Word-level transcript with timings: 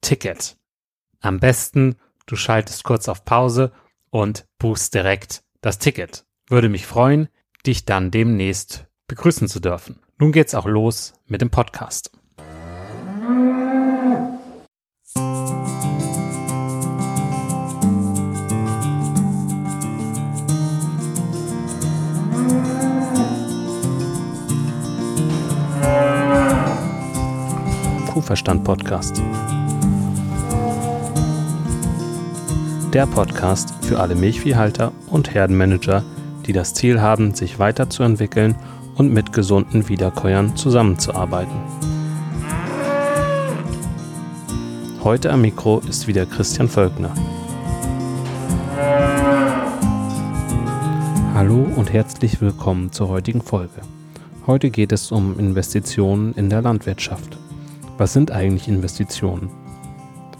Ticket. 0.00 0.56
Am 1.20 1.40
besten, 1.40 1.96
du 2.26 2.36
schaltest 2.36 2.84
kurz 2.84 3.08
auf 3.08 3.24
Pause 3.24 3.72
und 4.10 4.46
buchst 4.58 4.94
direkt 4.94 5.42
das 5.60 5.78
Ticket. 5.78 6.24
Würde 6.48 6.68
mich 6.68 6.86
freuen, 6.86 7.28
dich 7.66 7.84
dann 7.84 8.10
demnächst 8.10 8.86
begrüßen 9.08 9.48
zu 9.48 9.60
dürfen. 9.60 10.00
Nun 10.18 10.32
geht's 10.32 10.54
auch 10.54 10.66
los 10.66 11.14
mit 11.26 11.40
dem 11.40 11.50
Podcast. 11.50 12.12
Kuhverstand 28.30 28.62
Podcast. 28.62 29.20
Der 32.94 33.04
Podcast 33.06 33.74
für 33.82 33.98
alle 33.98 34.14
Milchviehhalter 34.14 34.92
und 35.08 35.34
Herdenmanager, 35.34 36.04
die 36.46 36.52
das 36.52 36.72
Ziel 36.72 37.00
haben, 37.00 37.34
sich 37.34 37.58
weiterzuentwickeln 37.58 38.54
und 38.94 39.12
mit 39.12 39.32
gesunden 39.32 39.88
Wiederkäuern 39.88 40.54
zusammenzuarbeiten. 40.54 41.56
Heute 45.02 45.32
am 45.32 45.40
Mikro 45.40 45.80
ist 45.88 46.06
wieder 46.06 46.24
Christian 46.24 46.68
Völkner. 46.68 47.12
Hallo 51.34 51.66
und 51.74 51.92
herzlich 51.92 52.40
willkommen 52.40 52.92
zur 52.92 53.08
heutigen 53.08 53.42
Folge. 53.42 53.80
Heute 54.46 54.70
geht 54.70 54.92
es 54.92 55.10
um 55.10 55.36
Investitionen 55.36 56.32
in 56.34 56.48
der 56.48 56.62
Landwirtschaft. 56.62 57.39
Was 58.00 58.14
sind 58.14 58.30
eigentlich 58.30 58.66
Investitionen? 58.66 59.50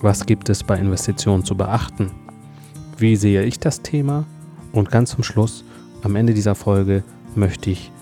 Was 0.00 0.24
gibt 0.24 0.48
es 0.48 0.64
bei 0.64 0.78
Investitionen 0.78 1.44
zu 1.44 1.54
beachten? 1.54 2.10
Wie 2.96 3.16
sehe 3.16 3.44
ich 3.44 3.60
das 3.60 3.82
Thema? 3.82 4.24
Und 4.72 4.90
ganz 4.90 5.10
zum 5.10 5.22
Schluss, 5.22 5.62
am 6.00 6.16
Ende 6.16 6.32
dieser 6.32 6.54
Folge, 6.54 7.04
möchte 7.34 7.68
ich 7.68 7.92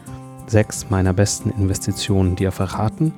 sechs 0.47 0.91
meiner 0.91 1.13
besten 1.13 1.51
Investitionen 1.51 2.37
dir 2.37 2.53
verraten 2.53 3.13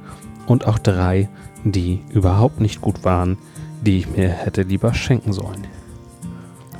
und 0.47 0.67
auch 0.67 0.79
drei, 0.79 1.29
die 1.65 2.01
überhaupt 2.09 2.59
nicht 2.59 2.81
gut 2.81 3.05
waren, 3.05 3.37
die 3.83 3.99
ich 3.99 4.09
mir 4.09 4.31
hätte 4.31 4.63
lieber 4.63 4.95
schenken 4.95 5.35
sollen. 5.35 5.67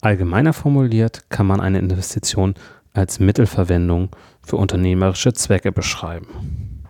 Allgemeiner 0.01 0.53
formuliert 0.53 1.29
kann 1.29 1.47
man 1.47 1.59
eine 1.59 1.79
Investition 1.79 2.53
als 2.93 3.19
Mittelverwendung 3.19 4.09
für 4.43 4.57
unternehmerische 4.57 5.33
Zwecke 5.33 5.71
beschreiben. 5.71 6.83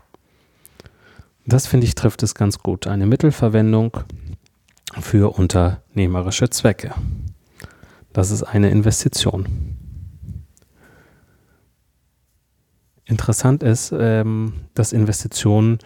Das 1.46 1.68
finde 1.68 1.86
ich 1.86 1.96
trifft 1.96 2.24
es 2.24 2.36
ganz 2.36 2.60
gut. 2.60 2.88
Eine 2.88 3.06
Mittelverwendung 3.06 3.98
für 5.00 5.38
unternehmerische 5.38 6.50
Zwecke. 6.50 6.94
Das 8.16 8.32
ist 8.32 8.44
eine 8.44 8.70
Investition. 8.70 9.76
Interessant 13.04 13.62
ist, 13.62 13.94
ähm, 13.94 14.54
dass 14.74 14.94
Investitionen 14.94 15.80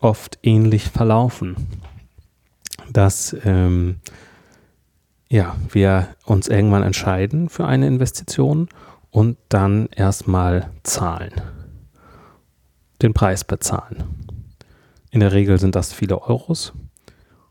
oft 0.00 0.38
ähnlich 0.42 0.84
verlaufen, 0.84 1.54
dass 2.90 3.36
ähm, 3.44 3.96
ja, 5.28 5.54
wir 5.70 6.08
uns 6.24 6.48
irgendwann 6.48 6.82
entscheiden 6.82 7.50
für 7.50 7.66
eine 7.66 7.86
Investition 7.88 8.70
und 9.10 9.36
dann 9.50 9.88
erstmal 9.94 10.70
zahlen, 10.82 11.34
den 13.02 13.12
Preis 13.12 13.44
bezahlen. 13.44 14.02
In 15.10 15.20
der 15.20 15.32
Regel 15.32 15.60
sind 15.60 15.74
das 15.74 15.92
viele 15.92 16.22
Euros. 16.22 16.72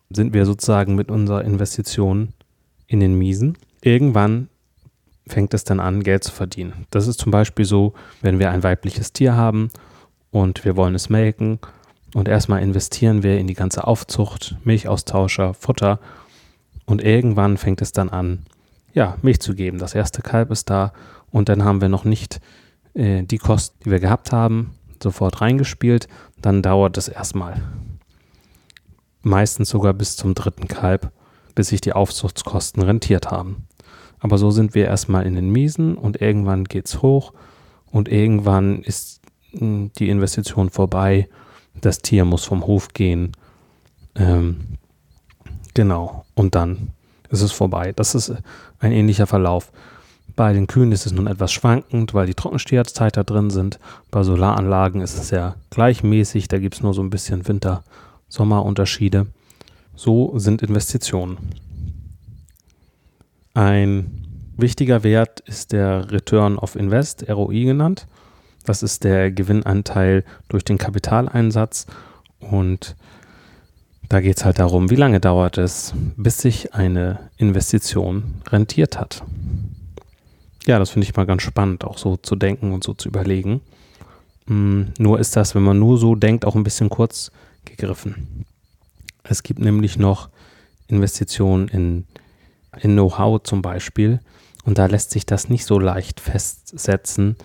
Sind 0.10 0.34
wir 0.34 0.48
sozusagen 0.48 0.96
mit 0.96 1.12
unserer 1.12 1.44
Investition 1.44 2.30
in 2.88 3.00
den 3.00 3.20
Miesen. 3.20 3.56
Irgendwann 3.86 4.50
fängt 5.28 5.54
es 5.54 5.64
dann 5.64 5.80
an, 5.80 6.02
Geld 6.02 6.24
zu 6.24 6.32
verdienen. 6.32 6.88
Das 6.90 7.06
ist 7.06 7.20
zum 7.20 7.32
Beispiel 7.32 7.66
so, 7.66 7.94
wenn 8.20 8.40
wir 8.40 8.50
ein 8.50 8.64
weibliches 8.64 9.14
Tier 9.14 9.36
haben 9.36 9.70
und 10.32 10.66
wir 10.66 10.76
wollen 10.76 10.96
es 10.96 11.10
melken 11.10 11.60
und 12.16 12.28
erstmal 12.28 12.64
investieren 12.64 13.22
wir 13.22 13.38
in 13.38 13.46
die 13.46 13.54
ganze 13.54 13.86
Aufzucht, 13.86 14.58
Milchaustauscher, 14.64 15.54
Futter 15.54 16.00
und 16.88 17.04
irgendwann 17.04 17.58
fängt 17.58 17.80
es 17.80 17.92
dann 17.92 18.10
an, 18.10 18.48
ja, 18.96 19.18
Milch 19.22 19.40
zu 19.40 19.54
geben. 19.54 19.78
Das 19.78 19.94
erste 19.94 20.24
Kalb 20.24 20.50
ist 20.50 20.72
da 20.72 20.92
und 21.30 21.48
dann 21.48 21.64
haben 21.64 21.80
wir 21.80 21.90
noch 21.90 22.06
nicht 22.06 22.42
äh, 22.96 23.22
die 23.22 23.38
Kosten, 23.38 23.78
die 23.86 23.92
wir 23.92 24.00
gehabt 24.00 24.32
haben, 24.32 24.74
sofort 25.02 25.42
reingespielt. 25.42 26.08
Dann 26.42 26.64
dauert 26.64 26.98
es 26.98 27.08
erstmal. 27.08 27.62
Meistens 29.22 29.70
sogar 29.70 29.94
bis 29.94 30.16
zum 30.16 30.34
dritten 30.34 30.68
Kalb, 30.68 31.12
bis 31.54 31.68
sich 31.68 31.82
die 31.82 31.94
Aufzuchtskosten 31.94 32.82
rentiert 32.82 33.30
haben. 33.30 33.68
Aber 34.26 34.40
so 34.40 34.50
sind 34.50 34.74
wir 34.74 34.86
erstmal 34.86 35.28
in 35.28 35.36
den 35.36 35.52
Miesen 35.52 35.96
und 35.96 36.20
irgendwann 36.20 36.64
geht 36.64 36.88
es 36.88 37.04
hoch 37.04 37.32
und 37.92 38.10
irgendwann 38.10 38.82
ist 38.82 39.22
hm, 39.52 39.92
die 40.00 40.10
Investition 40.10 40.72
vorbei. 40.72 41.30
Das 41.80 42.00
Tier 42.00 42.26
muss 42.26 42.44
vom 42.44 42.66
Hof 42.66 42.88
gehen. 42.88 43.34
Ähm, 44.16 44.80
genau. 45.76 46.26
Und 46.34 46.56
dann 46.56 46.88
ist 47.30 47.44
es 47.44 47.52
vorbei. 47.52 47.94
Das 47.96 48.16
ist 48.16 48.34
ein 48.80 48.92
ähnlicher 48.92 49.28
Verlauf. 49.28 49.72
Bei 50.36 50.54
den 50.54 50.66
Kühen 50.66 50.92
ist 50.92 51.06
es 51.06 51.12
nun 51.12 51.28
etwas 51.28 51.54
schwankend, 51.54 52.16
weil 52.16 52.26
die 52.26 52.34
Trockensteherzeit 52.34 53.18
da 53.18 53.24
drin 53.24 53.52
sind. 53.52 53.78
Bei 54.10 54.24
Solaranlagen 54.24 55.02
ist 55.02 55.20
es 55.20 55.28
sehr 55.28 55.54
gleichmäßig. 55.70 56.48
Da 56.48 56.58
gibt 56.58 56.74
es 56.74 56.82
nur 56.82 56.96
so 56.96 57.04
ein 57.04 57.12
bisschen 57.12 57.48
Winter-Sommer-Unterschiede. 57.48 59.28
So 59.96 60.40
sind 60.40 60.64
Investitionen. 60.64 61.38
Ein 63.56 64.52
wichtiger 64.58 65.04
Wert 65.04 65.40
ist 65.40 65.72
der 65.72 66.12
Return 66.12 66.58
of 66.58 66.76
Invest, 66.76 67.28
ROI 67.30 67.64
genannt. 67.64 68.06
Das 68.66 68.84
ist 68.84 69.06
der 69.06 69.32
Gewinnanteil 69.32 70.26
durch 70.50 70.66
den 70.66 70.78
Kapitaleinsatz. 70.78 71.88
Und 72.40 72.98
da 74.10 74.20
geht 74.20 74.38
es 74.38 74.46
halt 74.46 74.60
darum, 74.60 74.90
wie 74.90 74.96
lange 74.96 75.22
dauert 75.22 75.58
es, 75.58 75.94
bis 76.18 76.40
sich 76.40 76.74
eine 76.74 77.30
Investition 77.38 78.42
rentiert 78.50 79.00
hat. 79.00 79.24
Ja, 80.68 80.78
das 80.78 80.90
finde 80.90 81.08
ich 81.08 81.16
mal 81.16 81.26
ganz 81.26 81.44
spannend, 81.44 81.86
auch 81.86 81.98
so 81.98 82.18
zu 82.18 82.36
denken 82.36 82.74
und 82.74 82.84
so 82.84 82.94
zu 82.94 83.08
überlegen. 83.08 83.62
Mm, 84.48 84.82
nur 85.00 85.20
ist 85.20 85.36
das, 85.38 85.56
wenn 85.56 85.64
man 85.64 85.80
nur 85.80 85.98
so 85.98 86.16
denkt, 86.16 86.44
auch 86.44 86.56
ein 86.56 86.64
bisschen 86.64 86.90
kurz 86.90 87.32
gegriffen. 87.64 88.46
Es 89.24 89.44
gibt 89.44 89.60
nämlich 89.60 89.98
noch 89.98 90.30
Investitionen 90.88 91.70
in, 91.70 92.06
in 92.82 92.94
Know-how 92.94 93.42
zum 93.44 93.62
Beispiel. 93.62 94.20
Und 94.64 94.78
da 94.78 94.88
lässt 94.88 95.12
sich 95.12 95.26
das 95.26 95.50
nicht 95.50 95.66
so 95.66 95.80
leicht 95.80 96.20
festsetzen. 96.20 97.36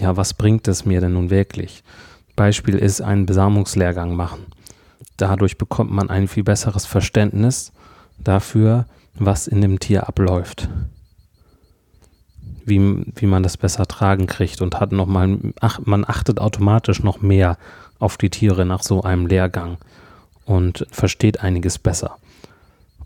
Ja, 0.00 0.16
was 0.16 0.34
bringt 0.34 0.68
es 0.68 0.84
mir 0.84 1.00
denn 1.00 1.14
nun 1.14 1.30
wirklich? 1.30 1.82
Beispiel 2.36 2.76
ist 2.76 3.00
einen 3.00 3.26
Besamungslehrgang 3.26 4.14
machen 4.14 4.46
dadurch 5.18 5.58
bekommt 5.58 5.90
man 5.90 6.08
ein 6.08 6.28
viel 6.28 6.44
besseres 6.44 6.86
Verständnis 6.86 7.72
dafür, 8.18 8.86
was 9.14 9.46
in 9.46 9.60
dem 9.60 9.78
Tier 9.78 10.08
abläuft. 10.08 10.68
Wie, 12.64 13.04
wie 13.14 13.26
man 13.26 13.42
das 13.42 13.56
besser 13.56 13.86
tragen 13.86 14.26
kriegt 14.26 14.62
und 14.62 14.78
hat 14.78 14.92
nochmal, 14.92 15.38
ach, 15.60 15.80
man 15.84 16.04
achtet 16.06 16.38
automatisch 16.38 17.02
noch 17.02 17.20
mehr 17.20 17.58
auf 17.98 18.16
die 18.16 18.30
Tiere 18.30 18.64
nach 18.64 18.82
so 18.82 19.02
einem 19.02 19.26
Lehrgang 19.26 19.78
und 20.44 20.86
versteht 20.90 21.40
einiges 21.40 21.78
besser 21.78 22.16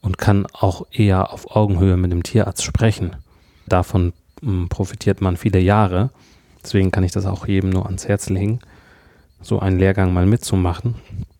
und 0.02 0.18
kann 0.18 0.46
auch 0.52 0.86
eher 0.90 1.32
auf 1.32 1.56
Augenhöhe 1.56 1.96
mit 1.96 2.12
dem 2.12 2.22
Tierarzt 2.22 2.64
sprechen. 2.64 3.16
Davon 3.66 4.12
hm, 4.42 4.68
profitiert 4.68 5.20
man 5.20 5.36
viele 5.36 5.60
Jahre. 5.60 6.10
Deswegen 6.62 6.90
kann 6.90 7.04
ich 7.04 7.12
das 7.12 7.24
auch 7.24 7.46
jedem 7.46 7.70
nur 7.70 7.86
ans 7.86 8.06
Herz 8.06 8.28
legen, 8.28 8.60
so 9.40 9.60
einen 9.60 9.78
Lehrgang 9.78 10.12
mal 10.12 10.26
mitzumachen. 10.26 10.96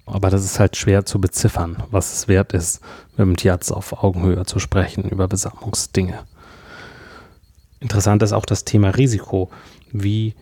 Aber 0.07 0.31
das 0.31 0.45
ist 0.45 0.59
halt 0.59 0.77
schwer 0.77 1.05
zu 1.05 1.21
beziffern, 1.21 1.83
was 1.91 2.13
es 2.13 2.29
wert 2.29 2.55
ist, 2.55 2.81
mit 3.17 3.21
dem 3.21 3.37
Tierarzt 3.37 3.73
auf 3.73 4.03
Augenhöhe 4.03 4.45
zu 4.47 4.59
sprechen 4.59 5.09
über 5.09 5.29
Besamungsdinge. 5.29 6.21
Interessant 7.81 8.23
ist 8.23 8.33
auch 8.33 8.47
das 8.47 8.65
Thema 8.65 8.91
Risiko. 8.91 9.51
Wie 9.93 10.35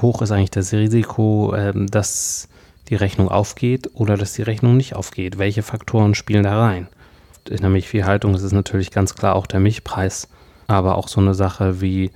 hoch 0.00 0.22
ist 0.22 0.30
eigentlich 0.30 0.50
das 0.50 0.72
Risiko, 0.72 1.54
ähm, 1.56 1.88
dass 1.88 2.48
die 2.88 2.94
Rechnung 2.94 3.28
aufgeht 3.28 3.90
oder 3.94 4.16
dass 4.16 4.34
die 4.34 4.42
Rechnung 4.42 4.76
nicht 4.76 4.94
aufgeht? 4.94 5.38
Welche 5.38 5.62
Faktoren 5.62 6.14
spielen 6.14 6.44
da 6.44 6.60
rein? 6.60 6.88
In 7.50 7.58
der 7.58 7.70
Milchviehhaltung 7.70 8.34
ist 8.36 8.42
es 8.42 8.52
natürlich 8.52 8.92
ganz 8.92 9.16
klar 9.16 9.34
auch 9.34 9.48
der 9.48 9.58
Milchpreis, 9.58 10.28
aber 10.68 10.96
auch 10.96 11.08
so 11.08 11.20
eine 11.20 11.34
Sache 11.34 11.80
wie 11.80 12.12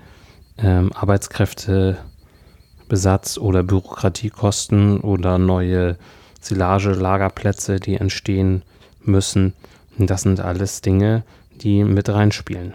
ähm, 0.59 0.93
Arbeitskräftebesatz 0.93 3.39
oder 3.39 3.65
Bürokratiekosten 3.65 5.01
oder 5.01 5.39
neue 5.39 5.99
Silage, 6.41 6.93
Lagerplätze, 6.93 7.81
die 7.81 7.97
entstehen 7.97 8.63
müssen. 9.03 9.55
Das 9.99 10.23
sind 10.23 10.39
alles 10.39 10.83
Dinge, 10.83 11.25
die 11.51 11.83
mit 11.83 12.09
reinspielen. 12.09 12.75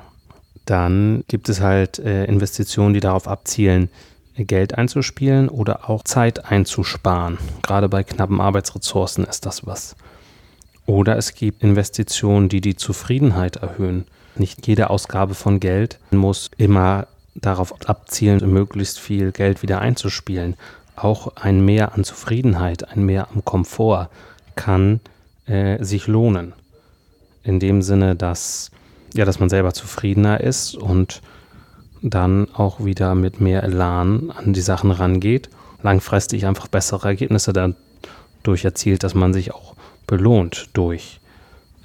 Dann 0.66 1.24
gibt 1.30 1.48
es 1.48 1.62
halt 1.62 2.00
äh, 2.00 2.26
Investitionen, 2.26 2.94
die 2.94 3.00
darauf 3.00 3.30
abzielen, 3.30 3.88
Geld 4.36 4.78
einzuspielen 4.78 5.48
oder 5.48 5.90
auch 5.90 6.04
Zeit 6.04 6.44
einzusparen. 6.46 7.38
Gerade 7.62 7.88
bei 7.88 8.04
knappen 8.04 8.42
Arbeitsressourcen 8.42 9.24
ist 9.24 9.46
das 9.46 9.66
was. 9.66 9.96
Oder 10.90 11.18
es 11.18 11.34
gibt 11.36 11.64
Investitionen, 11.64 12.50
die 12.50 12.62
die 12.62 12.76
Zufriedenheit 12.76 13.58
erhöhen. 13.58 14.06
Nicht 14.36 14.66
jede 14.66 14.90
Ausgabe 14.90 15.36
von 15.36 15.60
Geld 15.60 16.00
muss 16.12 16.50
immer 16.58 17.08
darauf 17.36 17.88
abzielen, 17.88 18.52
möglichst 18.52 19.00
viel 19.00 19.32
Geld 19.32 19.62
wieder 19.62 19.80
einzuspielen 19.80 20.56
auch 21.04 21.36
ein 21.36 21.64
Mehr 21.64 21.94
an 21.94 22.04
Zufriedenheit, 22.04 22.90
ein 22.90 23.06
Mehr 23.06 23.30
am 23.34 23.44
Komfort 23.46 24.10
kann 24.56 25.00
äh, 25.46 25.84
sich 25.84 26.08
lohnen. 26.08 26.54
In 27.44 27.60
dem 27.60 27.82
Sinne, 27.82 28.16
dass, 28.16 28.72
ja, 29.14 29.26
dass 29.26 29.40
man 29.40 29.50
selber 29.50 29.74
zufriedener 29.74 30.42
ist 30.42 30.76
und 30.76 31.22
dann 32.02 32.48
auch 32.54 32.84
wieder 32.84 33.16
mit 33.16 33.42
mehr 33.42 33.64
Elan 33.64 34.32
an 34.32 34.54
die 34.54 34.62
Sachen 34.62 34.92
rangeht, 34.92 35.50
langfristig 35.82 36.46
einfach 36.46 36.68
bessere 36.68 37.08
Ergebnisse 37.08 37.54
dadurch 37.54 38.66
erzielt, 38.66 39.04
dass 39.04 39.16
man 39.16 39.34
sich 39.34 39.54
auch 39.54 39.76
belohnt 40.10 40.70
durch, 40.74 41.20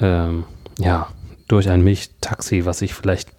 ähm, 0.01 0.45
ja, 0.79 1.09
durch 1.49 1.69
ein 1.69 1.85
Milchtaxi, 1.85 2.65
was 2.65 2.79
sich 2.79 2.95
vielleicht 2.95 3.31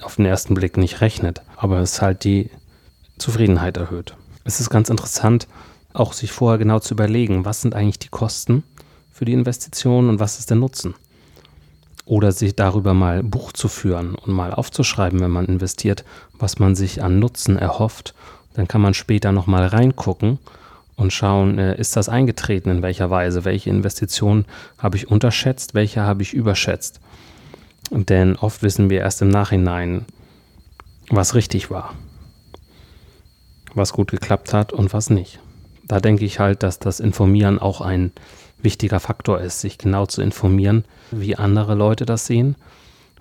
auf 0.00 0.16
den 0.16 0.24
ersten 0.24 0.54
Blick 0.54 0.76
nicht 0.76 1.00
rechnet, 1.00 1.42
aber 1.56 1.80
es 1.80 2.00
halt 2.00 2.24
die 2.24 2.50
Zufriedenheit 3.18 3.76
erhöht 3.76 4.14
es 4.46 4.60
ist 4.60 4.70
ganz 4.70 4.88
interessant, 4.88 5.48
auch 5.92 6.12
sich 6.12 6.30
vorher 6.30 6.58
genau 6.58 6.78
zu 6.78 6.94
überlegen, 6.94 7.44
was 7.44 7.60
sind 7.60 7.74
eigentlich 7.74 7.98
die 7.98 8.08
Kosten 8.08 8.62
für 9.12 9.24
die 9.24 9.32
Investition 9.32 10.08
und 10.08 10.20
was 10.20 10.38
ist 10.38 10.50
der 10.50 10.56
Nutzen. 10.56 10.94
Oder 12.04 12.30
sich 12.30 12.54
darüber 12.54 12.94
mal 12.94 13.24
Buch 13.24 13.52
zu 13.52 13.68
führen 13.68 14.14
und 14.14 14.32
mal 14.32 14.54
aufzuschreiben, 14.54 15.20
wenn 15.20 15.32
man 15.32 15.46
investiert, 15.46 16.04
was 16.32 16.60
man 16.60 16.76
sich 16.76 17.02
an 17.02 17.18
Nutzen 17.18 17.58
erhofft. 17.58 18.14
Dann 18.54 18.68
kann 18.68 18.80
man 18.80 18.94
später 18.94 19.32
nochmal 19.32 19.66
reingucken 19.66 20.38
und 20.96 21.12
schauen, 21.12 21.58
äh, 21.58 21.78
ist 21.78 21.96
das 21.96 22.08
eingetreten, 22.08 22.70
in 22.70 22.82
welcher 22.82 23.10
Weise, 23.10 23.44
welche 23.44 23.70
Investitionen 23.70 24.46
habe 24.78 24.96
ich 24.96 25.08
unterschätzt, 25.08 25.74
welche 25.74 26.02
habe 26.02 26.22
ich 26.22 26.34
überschätzt. 26.34 27.00
Denn 27.90 28.36
oft 28.36 28.62
wissen 28.62 28.90
wir 28.90 29.00
erst 29.00 29.22
im 29.22 29.28
Nachhinein, 29.28 30.06
was 31.08 31.34
richtig 31.34 31.70
war 31.70 31.94
was 33.76 33.92
gut 33.92 34.10
geklappt 34.10 34.52
hat 34.52 34.72
und 34.72 34.92
was 34.92 35.10
nicht. 35.10 35.38
Da 35.84 36.00
denke 36.00 36.24
ich 36.24 36.40
halt, 36.40 36.62
dass 36.62 36.78
das 36.78 36.98
Informieren 36.98 37.58
auch 37.58 37.80
ein 37.80 38.12
wichtiger 38.58 38.98
Faktor 38.98 39.40
ist, 39.40 39.60
sich 39.60 39.78
genau 39.78 40.06
zu 40.06 40.22
informieren, 40.22 40.84
wie 41.10 41.36
andere 41.36 41.74
Leute 41.74 42.06
das 42.06 42.26
sehen, 42.26 42.56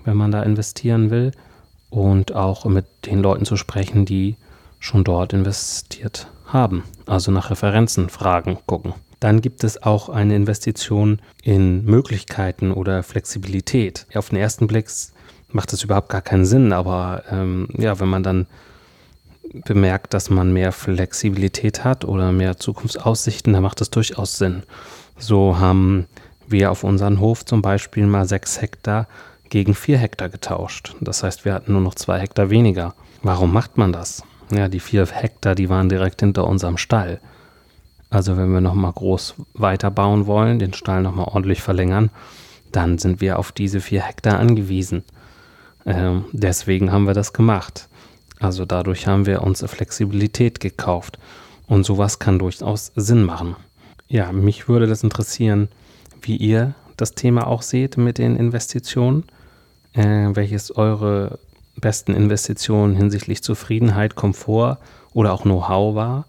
wenn 0.04 0.18
man 0.18 0.32
da 0.32 0.42
investieren 0.42 1.12
will 1.12 1.32
und 1.90 2.34
auch 2.34 2.66
mit 2.66 2.86
den 3.06 3.22
Leuten 3.22 3.46
zu 3.46 3.58
sprechen, 3.58 4.06
die 4.06 4.38
schon 4.80 5.04
dort 5.04 5.34
investiert 5.34 6.28
haben. 6.48 6.84
Also 7.06 7.32
nach 7.32 7.50
Referenzen 7.50 8.10
fragen, 8.10 8.58
gucken. 8.66 8.94
Dann 9.20 9.42
gibt 9.42 9.64
es 9.64 9.82
auch 9.82 10.10
eine 10.10 10.36
Investition 10.36 11.20
in 11.44 11.86
Möglichkeiten 11.86 12.72
oder 12.72 13.02
Flexibilität. 13.04 14.06
Auf 14.14 14.30
den 14.30 14.38
ersten 14.38 14.68
Blick 14.68 14.88
macht 15.50 15.74
das 15.74 15.84
überhaupt 15.84 16.10
gar 16.10 16.22
keinen 16.22 16.46
Sinn, 16.46 16.74
aber 16.74 17.24
ähm, 17.32 17.68
ja, 17.78 18.00
wenn 18.00 18.10
man 18.10 18.24
dann 18.24 18.48
bemerkt, 19.64 20.14
dass 20.14 20.30
man 20.30 20.52
mehr 20.52 20.72
Flexibilität 20.72 21.84
hat 21.84 22.04
oder 22.04 22.32
mehr 22.32 22.58
Zukunftsaussichten, 22.58 23.54
dann 23.54 23.64
macht 23.64 23.80
das 23.80 23.90
durchaus 23.90 24.38
Sinn. 24.38 24.64
So 25.18 25.58
haben 25.58 26.08
wir 26.48 26.72
auf 26.72 26.84
unseren 26.84 27.20
Hof 27.20 27.46
zum 27.46 27.62
Beispiel 27.62 28.06
mal 28.06 28.28
sechs 28.28 28.62
Hektar 28.62 29.08
gegen 29.50 29.74
vier 29.74 29.98
Hektar 29.98 30.30
getauscht. 30.30 30.96
Das 31.00 31.24
heißt, 31.24 31.46
wir 31.46 31.54
hatten 31.54 31.72
nur 31.72 31.82
noch 31.82 31.96
zwei 31.96 32.20
Hektar 32.20 32.50
weniger. 32.50 32.94
Warum 33.24 33.54
macht 33.54 33.78
man 33.78 33.94
das? 33.94 34.24
Ja, 34.52 34.68
die 34.68 34.80
vier 34.80 35.06
Hektar, 35.06 35.56
die 35.56 35.70
waren 35.70 35.90
direkt 35.90 36.22
hinter 36.22 36.48
unserem 36.48 36.78
Stall. 36.78 37.20
Also 38.10 38.38
wenn 38.38 38.54
wir 38.54 38.62
nochmal 38.62 38.94
groß 38.94 39.36
weiterbauen 39.54 40.28
wollen, 40.28 40.60
den 40.60 40.74
Stall 40.74 41.02
nochmal 41.02 41.28
ordentlich 41.28 41.62
verlängern, 41.62 42.12
dann 42.72 42.98
sind 42.98 43.22
wir 43.22 43.40
auf 43.40 43.52
diese 43.52 43.82
vier 43.82 44.02
Hektar 44.02 44.40
angewiesen. 44.40 45.04
Ähm, 45.86 46.26
deswegen 46.32 46.92
haben 46.92 47.08
wir 47.08 47.14
das 47.14 47.34
gemacht. 47.34 47.90
Also 48.40 48.66
dadurch 48.66 49.08
haben 49.08 49.26
wir 49.26 49.44
uns 49.44 49.64
Flexibilität 49.66 50.60
gekauft. 50.60 51.20
Und 51.68 51.84
sowas 51.86 52.20
kann 52.20 52.38
durchaus 52.38 52.92
Sinn 52.96 53.24
machen. 53.24 53.56
Ja, 54.08 54.32
mich 54.32 54.68
würde 54.68 54.86
das 54.88 55.04
interessieren, 55.04 55.68
wie 56.22 56.38
ihr 56.38 56.76
das 56.96 57.16
Thema 57.16 57.48
auch 57.48 57.64
seht 57.64 57.98
mit 57.98 58.18
den 58.20 58.36
Investitionen. 58.36 59.24
Äh, 59.94 60.36
welches 60.36 60.76
eure 60.76 61.40
besten 61.82 62.14
Investitionen 62.14 62.96
hinsichtlich 62.96 63.44
Zufriedenheit, 63.44 64.16
Komfort 64.16 64.78
oder 65.14 65.34
auch 65.34 65.44
Know-how 65.44 65.96
war. 65.96 66.26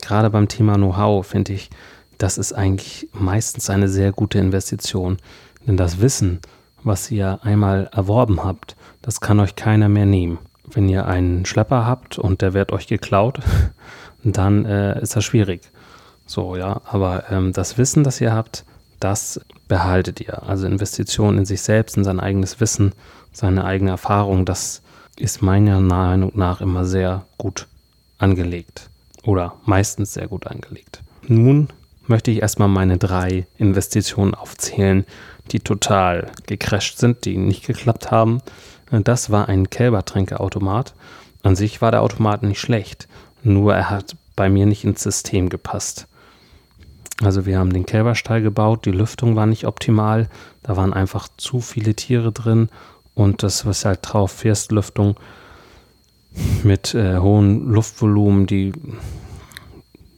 Gerade 0.00 0.30
beim 0.30 0.48
Thema 0.48 0.74
Know-how 0.74 1.26
finde 1.26 1.52
ich, 1.52 1.70
das 2.18 2.38
ist 2.38 2.52
eigentlich 2.52 3.08
meistens 3.12 3.68
eine 3.68 3.88
sehr 3.88 4.12
gute 4.12 4.38
Investition. 4.38 5.18
Denn 5.66 5.76
das 5.76 6.00
Wissen, 6.00 6.40
was 6.82 7.10
ihr 7.10 7.40
einmal 7.42 7.90
erworben 7.92 8.44
habt, 8.44 8.76
das 9.02 9.20
kann 9.20 9.40
euch 9.40 9.56
keiner 9.56 9.88
mehr 9.88 10.06
nehmen. 10.06 10.38
Wenn 10.70 10.88
ihr 10.88 11.06
einen 11.06 11.44
Schlepper 11.44 11.86
habt 11.86 12.18
und 12.18 12.40
der 12.40 12.54
wird 12.54 12.72
euch 12.72 12.86
geklaut, 12.86 13.40
dann 14.24 14.64
äh, 14.64 15.00
ist 15.00 15.16
das 15.16 15.24
schwierig. 15.24 15.62
So, 16.26 16.56
ja, 16.56 16.80
aber 16.84 17.24
ähm, 17.30 17.52
das 17.52 17.76
Wissen, 17.78 18.04
das 18.04 18.20
ihr 18.20 18.32
habt, 18.32 18.64
das 19.00 19.40
behaltet 19.68 20.20
ihr. 20.20 20.44
Also 20.44 20.66
Investitionen 20.66 21.38
in 21.38 21.44
sich 21.44 21.62
selbst, 21.62 21.96
in 21.96 22.04
sein 22.04 22.20
eigenes 22.20 22.60
Wissen, 22.60 22.92
seine 23.32 23.64
eigene 23.64 23.90
Erfahrung, 23.90 24.44
das 24.44 24.82
ist 25.18 25.42
meiner 25.42 25.80
Meinung 25.80 26.32
nach 26.34 26.60
immer 26.60 26.84
sehr 26.84 27.26
gut 27.38 27.66
angelegt. 28.18 28.88
Oder 29.24 29.54
meistens 29.64 30.14
sehr 30.14 30.26
gut 30.28 30.46
angelegt. 30.46 31.02
Nun 31.28 31.68
möchte 32.06 32.30
ich 32.30 32.42
erstmal 32.42 32.68
meine 32.68 32.98
drei 32.98 33.46
Investitionen 33.56 34.34
aufzählen, 34.34 35.04
die 35.50 35.60
total 35.60 36.32
gecrashed 36.46 36.98
sind, 36.98 37.24
die 37.24 37.36
nicht 37.36 37.66
geklappt 37.66 38.10
haben. 38.10 38.40
Das 38.90 39.30
war 39.30 39.48
ein 39.48 39.70
Kälbertränkeautomat. 39.70 40.94
An 41.42 41.56
sich 41.56 41.80
war 41.80 41.90
der 41.90 42.02
Automat 42.02 42.42
nicht 42.42 42.60
schlecht, 42.60 43.08
nur 43.42 43.74
er 43.74 43.90
hat 43.90 44.16
bei 44.36 44.48
mir 44.48 44.66
nicht 44.66 44.84
ins 44.84 45.02
System 45.02 45.48
gepasst. 45.48 46.06
Also 47.22 47.46
wir 47.46 47.58
haben 47.58 47.72
den 47.72 47.86
Kälberstall 47.86 48.42
gebaut, 48.42 48.84
die 48.84 48.90
Lüftung 48.90 49.36
war 49.36 49.46
nicht 49.46 49.66
optimal, 49.66 50.28
da 50.62 50.76
waren 50.76 50.92
einfach 50.92 51.28
zu 51.36 51.60
viele 51.60 51.94
Tiere 51.94 52.32
drin 52.32 52.68
und 53.14 53.42
das 53.42 53.66
was 53.66 53.84
halt 53.84 54.00
drauf 54.02 54.32
Firstlüftung 54.32 55.16
mit 56.62 56.94
äh, 56.94 57.18
hohem 57.18 57.70
Luftvolumen, 57.70 58.46
die 58.46 58.72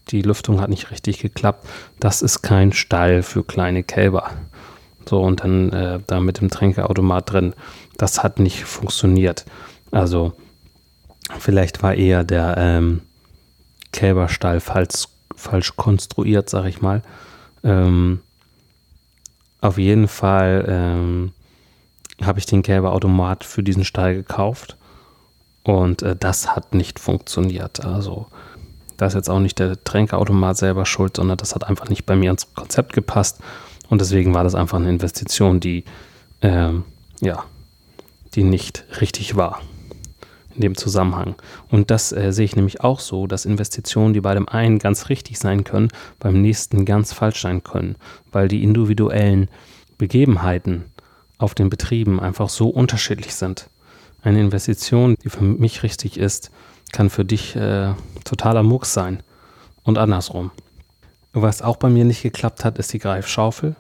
die 0.09 0.23
Lüftung 0.23 0.61
hat 0.61 0.71
nicht 0.71 0.91
richtig 0.91 1.19
geklappt. 1.19 1.67
Das 1.99 2.23
ist 2.23 2.43
kein 2.43 2.73
Stall 2.73 3.23
für 3.23 3.43
kleine 3.43 3.83
Kälber. 3.83 4.31
So, 5.09 5.21
und 5.23 5.43
dann 5.43 5.73
äh, 5.73 6.01
da 6.07 6.21
mit 6.21 6.41
dem 6.41 6.51
Tränkeautomat 6.51 7.33
drin. 7.33 7.55
Das 7.97 8.23
hat 8.23 8.39
nicht 8.39 8.65
funktioniert. 8.65 9.45
Also, 9.91 10.33
vielleicht 11.39 11.83
war 11.83 11.95
eher 11.95 12.25
der 12.25 12.55
ähm, 12.59 13.01
Kälberstall 13.93 14.61
falsch, 14.61 15.07
falsch 15.35 15.77
konstruiert, 15.77 16.51
sag 16.51 16.67
ich 16.67 16.81
mal. 16.81 17.03
Ähm, 17.63 18.21
auf 19.61 19.79
jeden 19.79 20.09
Fall 20.09 20.65
ähm, 20.69 21.33
habe 22.23 22.39
ich 22.39 22.47
den 22.47 22.63
Kälberautomat 22.63 23.45
für 23.45 23.63
diesen 23.63 23.85
Stall 23.85 24.15
gekauft. 24.15 24.77
Und 25.63 26.03
äh, 26.03 26.15
das 26.15 26.55
hat 26.55 26.75
nicht 26.75 26.99
funktioniert. 26.99 27.85
Also, 27.85 28.27
da 28.97 29.07
ist 29.07 29.15
jetzt 29.15 29.31
auch 29.31 29.41
nicht 29.41 29.59
der 29.59 29.83
Tränkeautomat 29.83 30.57
selber 30.57 30.87
schuld, 30.87 31.17
sondern 31.17 31.39
das 31.39 31.55
hat 31.55 31.65
einfach 31.65 31.89
nicht 31.89 32.07
bei 32.07 32.17
mir 32.17 32.31
ins 32.31 32.53
Konzept 32.55 32.93
gepasst. 32.93 33.41
Und 33.89 34.01
deswegen 34.01 34.35
war 34.35 34.45
das 34.45 34.55
einfach 34.55 34.79
eine 34.79 34.91
Investition, 34.91 35.61
die, 35.61 35.85
ähm, 36.43 36.85
ja, 37.21 37.45
die 38.35 38.45
nicht 38.45 38.85
richtig 39.01 39.37
war 39.37 39.61
in 40.55 40.61
dem 40.61 40.77
Zusammenhang. 40.77 41.35
Und 41.69 41.91
das 41.91 42.13
äh, 42.13 42.33
sehe 42.33 42.45
ich 42.45 42.57
nämlich 42.57 42.83
auch 42.83 43.01
so, 43.01 43.27
dass 43.27 43.45
Investitionen, 43.45 44.15
die 44.15 44.21
bei 44.21 44.35
dem 44.35 44.49
einen 44.49 44.79
ganz 44.79 45.09
richtig 45.09 45.39
sein 45.39 45.65
können, 45.65 45.89
beim 46.21 46.41
nächsten 46.41 46.85
ganz 46.85 47.13
falsch 47.13 47.43
sein 47.43 47.65
können, 47.65 47.97
weil 48.31 48.49
die 48.49 48.63
individuellen 48.63 49.49
Begebenheiten 49.99 50.85
auf 51.39 51.55
den 51.55 51.71
Betrieben 51.71 52.21
einfach 52.21 52.49
so 52.49 52.69
unterschiedlich 52.69 53.35
sind. 53.35 53.69
Eine 54.23 54.41
Investition, 54.41 55.17
die 55.23 55.29
für 55.29 55.45
mich 55.45 55.83
richtig 55.83 56.19
ist, 56.19 56.51
kann 56.93 57.11
für 57.11 57.25
dich 57.25 57.57
äh, 57.57 57.93
totaler 58.25 58.63
Mucks 58.63 58.95
sein 58.95 59.23
und 59.83 59.99
andersrum. 59.99 60.51
Was 61.33 61.63
auch 61.63 61.77
bei 61.77 61.91
mir 61.91 62.05
nicht 62.05 62.23
geklappt 62.23 62.65
hat, 62.65 62.79
ist 62.79 62.93
die 62.93 63.01
Greifschaufel. 63.01 63.75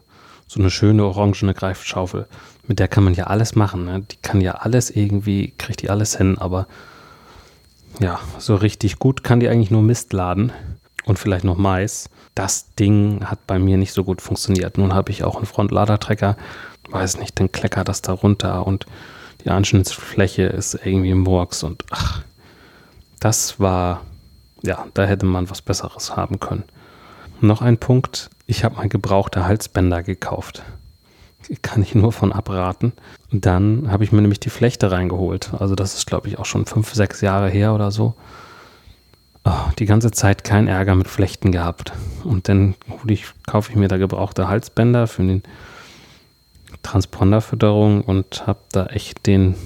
So 0.47 0.61
eine 0.61 0.71
schöne 0.71 1.05
orangene 1.05 1.55
Greifschaufel. 1.55 2.27
Mit 2.67 2.79
der 2.79 2.89
kann 2.89 3.05
man 3.05 3.15
ja 3.15 3.29
alles 3.29 3.55
machen. 3.55 3.85
Ne? 3.85 4.03
Die 4.11 4.17
kann 4.17 4.41
ja 4.41 4.53
alles 4.53 4.91
irgendwie, 4.91 5.55
kriegt 5.57 5.83
die 5.83 5.91
alles 5.91 6.17
hin, 6.17 6.37
aber 6.37 6.67
ja, 8.01 8.19
so 8.39 8.57
richtig 8.57 8.99
gut 8.99 9.23
kann 9.23 9.41
die 9.41 9.49
eigentlich 9.49 9.71
nur 9.71 9.83
Mist 9.83 10.13
laden 10.13 10.53
und 11.05 11.19
vielleicht 11.19 11.45
noch 11.45 11.57
Mais. 11.57 12.11
Das 12.35 12.75
Ding 12.75 13.25
hat 13.25 13.47
bei 13.47 13.59
mir 13.59 13.77
nicht 13.77 13.93
so 13.93 14.03
gut 14.03 14.21
funktioniert. 14.21 14.77
Nun 14.77 14.93
habe 14.93 15.13
ich 15.13 15.23
auch 15.23 15.37
einen 15.37 15.47
Frontladertrecker, 15.47 16.37
weiß 16.95 17.19
nicht, 17.19 17.39
dann 17.39 17.53
kleckert 17.53 17.89
das 17.89 18.03
da 18.03 18.13
runter 18.13 18.67
und 18.67 18.87
die 19.45 19.51
Anschnittsfläche 19.51 20.45
ist 20.45 20.79
irgendwie 20.85 21.15
Murks 21.15 21.63
und 21.63 21.85
ach, 21.91 22.23
das 23.21 23.61
war, 23.61 24.03
ja, 24.63 24.87
da 24.95 25.05
hätte 25.05 25.27
man 25.27 25.51
was 25.51 25.61
Besseres 25.61 26.17
haben 26.17 26.41
können. 26.41 26.65
Noch 27.41 27.61
ein 27.61 27.79
Punkt, 27.79 28.31
ich 28.47 28.65
habe 28.65 28.77
mal 28.77 28.89
gebrauchte 28.89 29.45
Halsbänder 29.45 30.03
gekauft. 30.03 30.63
Kann 31.61 31.83
ich 31.83 31.95
nur 31.95 32.13
von 32.13 32.33
abraten. 32.33 32.93
Dann 33.31 33.91
habe 33.91 34.05
ich 34.05 34.13
mir 34.13 34.23
nämlich 34.23 34.41
die 34.41 34.51
Flechte 34.51 34.91
reingeholt. 34.91 35.53
Also 35.59 35.75
das 35.75 35.95
ist, 35.95 36.07
glaube 36.07 36.29
ich, 36.29 36.39
auch 36.39 36.47
schon 36.47 36.65
fünf, 36.65 36.95
sechs 36.95 37.21
Jahre 37.21 37.51
her 37.51 37.75
oder 37.75 37.91
so. 37.91 38.15
Oh, 39.45 39.71
die 39.79 39.85
ganze 39.85 40.11
Zeit 40.11 40.43
keinen 40.43 40.69
Ärger 40.69 40.95
mit 40.95 41.09
Flechten 41.09 41.53
gehabt. 41.53 41.93
Und 42.23 42.49
dann 42.49 42.77
ich, 43.07 43.27
kaufe 43.47 43.71
ich 43.71 43.77
mir 43.77 43.89
da 43.89 43.99
gebrauchte 43.99 44.49
Halsbänder 44.49 45.07
für 45.07 45.23
den 45.23 45.43
Transponderfütterung 46.85 48.03
und 48.03 48.47
habe 48.47 48.61
da 48.71 48.87
echt 48.87 49.27
den 49.27 49.57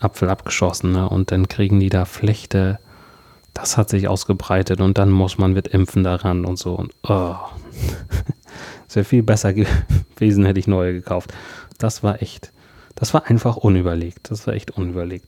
Apfel 0.00 0.28
abgeschossen. 0.28 0.92
Ne? 0.92 1.08
Und 1.08 1.30
dann 1.30 1.48
kriegen 1.48 1.80
die 1.80 1.88
da 1.88 2.04
Flechte. 2.04 2.78
Das 3.54 3.76
hat 3.78 3.88
sich 3.88 4.08
ausgebreitet 4.08 4.80
und 4.80 4.98
dann 4.98 5.10
muss 5.10 5.38
man 5.38 5.52
mit 5.52 5.68
Impfen 5.68 6.04
daran 6.04 6.44
und 6.44 6.58
so. 6.58 6.74
Und 6.74 6.92
oh. 7.04 7.36
wäre 8.94 9.04
viel 9.04 9.22
besser 9.22 9.52
gewesen, 10.16 10.44
hätte 10.44 10.60
ich 10.60 10.66
neue 10.66 10.92
gekauft. 10.92 11.32
Das 11.78 12.02
war 12.02 12.22
echt, 12.22 12.52
das 12.94 13.14
war 13.14 13.26
einfach 13.26 13.56
unüberlegt. 13.56 14.30
Das 14.30 14.46
war 14.46 14.54
echt 14.54 14.72
unüberlegt. 14.72 15.26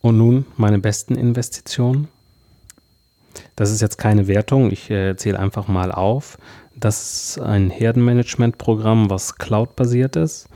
Und 0.00 0.18
nun 0.18 0.46
meine 0.56 0.78
besten 0.78 1.14
Investitionen. 1.14 2.08
Das 3.56 3.70
ist 3.70 3.80
jetzt 3.80 3.98
keine 3.98 4.26
Wertung, 4.28 4.70
ich 4.70 4.90
äh, 4.90 5.16
zähle 5.16 5.38
einfach 5.38 5.66
mal 5.66 5.90
auf. 5.90 6.38
Das 6.76 7.36
ist 7.36 7.40
ein 7.40 7.70
Herdenmanagement-Programm, 7.70 9.10
was 9.10 9.36
cloud-basiert 9.36 10.16
ist, 10.16 10.48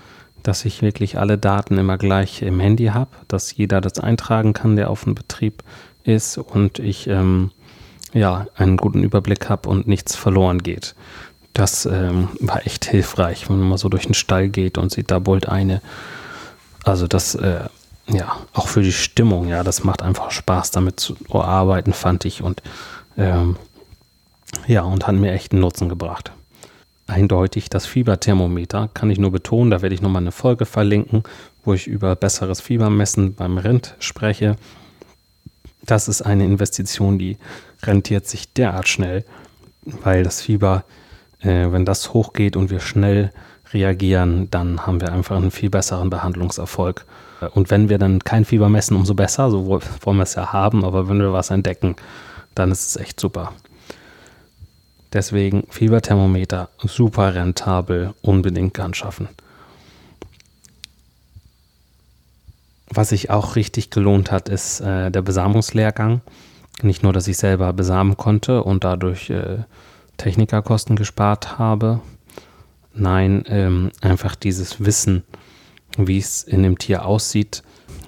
dass 0.42 0.64
ich 0.64 0.82
wirklich 0.82 1.18
alle 1.18 1.38
Daten 1.38 1.78
immer 1.78 1.98
gleich 1.98 2.42
im 2.42 2.60
Handy 2.60 2.86
habe, 2.86 3.10
dass 3.28 3.56
jeder 3.56 3.80
das 3.80 3.98
eintragen 4.00 4.52
kann, 4.52 4.76
der 4.76 4.90
auf 4.90 5.04
dem 5.04 5.14
Betrieb 5.14 5.62
ist 6.04 6.38
und 6.38 6.78
ich 6.78 7.06
ähm, 7.06 7.50
ja, 8.12 8.46
einen 8.56 8.76
guten 8.76 9.02
Überblick 9.02 9.48
habe 9.48 9.68
und 9.68 9.86
nichts 9.86 10.16
verloren 10.16 10.62
geht. 10.62 10.94
Das 11.52 11.86
ähm, 11.86 12.28
war 12.40 12.66
echt 12.66 12.84
hilfreich, 12.84 13.48
wenn 13.48 13.58
man 13.58 13.68
mal 13.70 13.78
so 13.78 13.88
durch 13.88 14.06
den 14.06 14.14
Stall 14.14 14.48
geht 14.48 14.78
und 14.78 14.92
sieht, 14.92 15.10
da 15.10 15.18
bullt 15.18 15.48
eine. 15.48 15.82
Also 16.84 17.06
das, 17.06 17.34
äh, 17.34 17.64
ja, 18.06 18.36
auch 18.52 18.68
für 18.68 18.82
die 18.82 18.92
Stimmung, 18.92 19.48
ja, 19.48 19.62
das 19.64 19.84
macht 19.84 20.02
einfach 20.02 20.30
Spaß, 20.30 20.70
damit 20.70 21.00
zu 21.00 21.16
arbeiten, 21.32 21.92
fand 21.92 22.24
ich. 22.24 22.42
Und 22.42 22.62
ähm, 23.16 23.56
ja, 24.66 24.82
und 24.82 25.06
hat 25.06 25.14
mir 25.14 25.32
echt 25.32 25.52
einen 25.52 25.60
Nutzen 25.60 25.88
gebracht. 25.88 26.32
Eindeutig 27.06 27.70
das 27.70 27.86
Fieberthermometer 27.86 28.90
kann 28.92 29.10
ich 29.10 29.18
nur 29.18 29.32
betonen, 29.32 29.70
da 29.70 29.80
werde 29.80 29.94
ich 29.94 30.02
nochmal 30.02 30.22
eine 30.22 30.32
Folge 30.32 30.66
verlinken, 30.66 31.22
wo 31.64 31.72
ich 31.72 31.86
über 31.86 32.14
besseres 32.16 32.60
Fiebermessen 32.60 33.34
beim 33.34 33.56
Rind 33.56 33.94
spreche. 33.98 34.56
Das 35.82 36.06
ist 36.06 36.20
eine 36.20 36.44
Investition, 36.44 37.18
die 37.18 37.38
rentiert 37.82 38.26
sich 38.26 38.52
derart 38.52 38.88
schnell, 38.88 39.24
weil 40.02 40.22
das 40.22 40.42
Fieber, 40.42 40.84
äh, 41.40 41.72
wenn 41.72 41.86
das 41.86 42.12
hochgeht 42.12 42.56
und 42.56 42.68
wir 42.70 42.80
schnell 42.80 43.32
reagieren, 43.72 44.50
dann 44.50 44.86
haben 44.86 45.00
wir 45.00 45.12
einfach 45.12 45.36
einen 45.36 45.50
viel 45.50 45.70
besseren 45.70 46.10
Behandlungserfolg. 46.10 47.06
Und 47.54 47.70
wenn 47.70 47.88
wir 47.88 47.98
dann 47.98 48.24
kein 48.24 48.44
Fieber 48.44 48.68
messen, 48.68 48.96
umso 48.96 49.14
besser, 49.14 49.50
so 49.50 49.66
wollen 49.66 50.16
wir 50.16 50.22
es 50.22 50.34
ja 50.34 50.52
haben, 50.52 50.84
aber 50.84 51.08
wenn 51.08 51.20
wir 51.20 51.32
was 51.32 51.50
entdecken, 51.50 51.96
dann 52.54 52.72
ist 52.72 52.88
es 52.88 52.96
echt 52.96 53.20
super. 53.20 53.52
Deswegen 55.12 55.64
Fieberthermometer 55.70 56.68
super 56.78 57.34
rentabel, 57.34 58.14
unbedingt 58.20 58.78
anschaffen. 58.78 59.28
Was 62.90 63.10
sich 63.10 63.30
auch 63.30 63.56
richtig 63.56 63.90
gelohnt 63.90 64.30
hat, 64.30 64.48
ist 64.48 64.80
äh, 64.80 65.10
der 65.10 65.22
Besamungslehrgang. 65.22 66.20
Nicht 66.82 67.02
nur, 67.02 67.12
dass 67.12 67.28
ich 67.28 67.36
selber 67.36 67.72
besamen 67.72 68.16
konnte 68.16 68.62
und 68.62 68.84
dadurch 68.84 69.30
äh, 69.30 69.58
Technikerkosten 70.16 70.96
gespart 70.96 71.58
habe. 71.58 72.00
Nein, 72.94 73.44
ähm, 73.48 73.90
einfach 74.00 74.34
dieses 74.34 74.84
Wissen, 74.84 75.22
wie 75.96 76.18
es 76.18 76.42
in 76.42 76.62
dem 76.62 76.78
Tier 76.78 77.04
aussieht, 77.04 77.62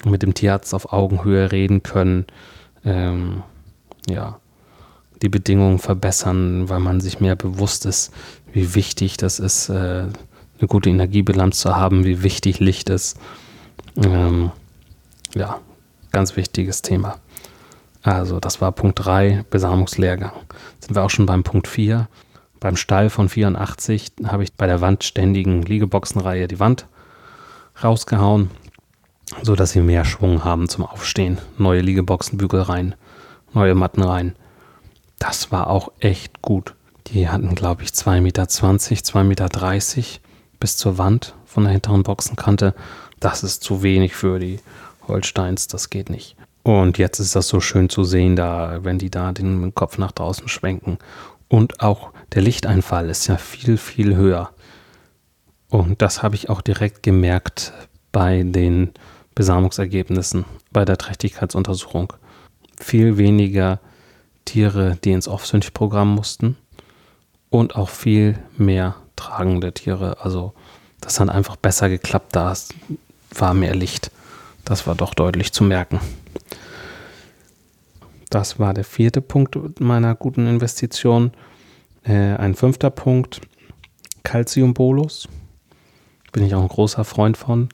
mit 0.05 0.23
dem 0.23 0.35
Tierarzt 0.35 0.75
auf 0.75 0.93
Augenhöhe 0.93 1.53
reden 1.53 1.83
können, 1.83 2.27
ähm, 2.85 3.43
ja, 4.09 4.41
die 5.23 5.29
Bedingungen 5.29 5.79
verbessern, 5.79 6.69
weil 6.69 6.81
man 6.81 7.01
sich 7.01 7.21
mehr 7.21 7.37
bewusst 7.37 7.87
ist, 7.87 8.13
wie 8.53 8.75
wichtig 8.75 9.17
das 9.17 9.39
ist, 9.39 9.69
äh, 9.69 9.73
eine 10.61 10.69
gute 10.69 10.91
Energiebilanz 10.91 11.61
zu 11.61 11.77
haben, 11.77 12.05
wie 12.05 12.23
wichtig 12.23 12.61
Licht 12.61 12.91
ist. 12.91 13.19
Ähm, 13.97 14.51
ja, 15.35 15.61
ganz 16.13 16.37
wichtiges 16.37 16.83
Thema. 16.83 17.19
Also 18.03 18.41
das 18.41 18.61
war 18.61 18.73
Punkt 18.73 19.05
3, 19.05 19.45
Besamungslehrgang. 19.51 20.33
Sind 20.81 20.95
wir 20.95 21.03
auch 21.03 21.11
schon 21.11 21.27
beim 21.27 21.43
Punkt 21.43 21.69
4. 21.69 22.09
Beim 22.59 22.77
Stall 22.77 23.11
von 23.11 23.29
84 23.29 24.13
habe 24.27 24.43
ich 24.43 24.53
bei 24.55 24.67
der 24.67 24.81
wandständigen 24.81 25.63
Liegeboxenreihe 25.63 26.49
die 26.49 26.61
Wand 26.61 26.87
rausgehauen, 27.83 28.51
sodass 29.43 29.73
sie 29.73 29.81
mehr 29.81 30.05
Schwung 30.05 30.45
haben 30.45 30.69
zum 30.69 30.85
Aufstehen. 30.85 31.39
Neue 31.57 31.81
Liegeboxenbügel 31.81 32.63
rein, 32.63 32.95
neue 33.55 33.75
Matten 33.75 34.03
rein. 34.03 34.35
Das 35.21 35.53
war 35.53 35.69
auch 35.69 35.93
echt 36.01 36.43
gut. 36.43 36.75
Die 37.09 37.29
hatten, 37.29 37.55
glaube 37.55 37.85
ich, 37.85 37.91
2,20 37.91 38.21
Meter, 38.21 38.43
2,30 38.45 39.23
Meter 39.25 40.21
bis 40.59 40.77
zur 40.77 40.99
Wand 40.99 41.35
von 41.45 41.65
der 41.65 41.73
hinteren 41.73 42.03
Boxenkante. 42.03 42.75
Das 43.21 43.45
ist 43.45 43.63
zu 43.63 43.83
wenig 43.83 44.17
für 44.17 44.39
die 44.39 44.59
Holsteins, 45.07 45.69
das 45.69 45.91
geht 45.91 46.11
nicht. 46.11 46.37
Und 46.63 46.99
jetzt 46.99 47.19
ist 47.21 47.37
das 47.37 47.49
so 47.49 47.61
schön 47.61 47.91
zu 47.91 48.03
sehen, 48.03 48.35
da, 48.35 48.81
wenn 48.83 48.99
die 48.99 49.11
da 49.11 49.33
den 49.33 49.75
Kopf 49.75 49.99
nach 49.99 50.13
draußen 50.13 50.49
schwenken. 50.49 50.99
Und 51.49 51.81
auch 51.81 52.13
der 52.33 52.43
Lichteinfall 52.43 53.11
ist 53.11 53.27
ja 53.27 53.37
viel, 53.37 53.77
viel 53.77 54.17
höher. 54.17 54.51
Und 55.69 56.01
das 56.01 56.23
habe 56.23 56.35
ich 56.35 56.49
auch 56.49 56.63
direkt 56.63 57.03
gemerkt 57.03 57.73
bei 58.11 58.43
den 58.43 58.93
Besamungsergebnissen, 59.35 60.47
bei 60.73 60.85
der 60.85 60.97
Trächtigkeitsuntersuchung. 60.97 62.13
Viel 62.79 63.19
weniger 63.19 63.81
Tiere, 64.51 64.99
die 65.05 65.13
ins 65.13 65.29
Off-Synch-Programm 65.29 66.13
mussten 66.13 66.57
und 67.51 67.77
auch 67.77 67.89
viel 67.89 68.37
mehr 68.59 68.97
tragende 69.15 69.73
Tiere. 69.73 70.17
Also 70.21 70.55
das 71.01 71.21
hat 71.21 71.29
einfach 71.29 71.55
besser 71.55 71.89
geklappt, 71.89 72.35
da 72.35 72.53
war 73.31 73.55
mehr 73.55 73.77
Licht. 73.77 74.11
Das 74.65 74.89
war 74.89 74.97
doch 74.97 75.15
deutlich 75.15 75.53
zu 75.53 75.63
merken. 75.63 76.01
Das 78.29 78.59
war 78.59 78.75
der 78.75 78.83
vierte 78.83 79.21
Punkt 79.21 79.79
meiner 79.79 80.17
guten 80.17 80.49
Investition. 80.49 81.31
Äh, 82.03 82.35
ein 82.35 82.57
fünfter 82.57 82.91
Punkt, 82.91 83.41
Calciumbolus. 84.25 85.29
Bin 86.33 86.45
ich 86.45 86.57
auch 86.57 86.63
ein 86.63 86.69
großer 86.69 87.05
Freund 87.05 87.37
von. 87.37 87.69